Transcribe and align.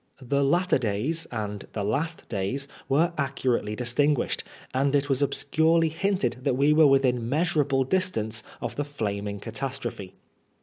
The 0.19 0.43
latter 0.43 0.79
days 0.79 1.27
and 1.31 1.67
the 1.73 1.83
last 1.83 2.27
days 2.27 2.67
were 2.89 3.13
accurately 3.19 3.75
distinguished, 3.75 4.43
and 4.73 4.95
it 4.95 5.09
was 5.09 5.21
obscurely 5.21 5.89
hinted 5.89 6.37
that 6.41 6.55
we 6.57 6.73
were 6.73 6.87
within 6.87 7.29
measurable 7.29 7.83
distance 7.83 8.41
of 8.61 8.77
the 8.77 8.83
flaming 8.83 9.39
catastrophe. 9.39 10.15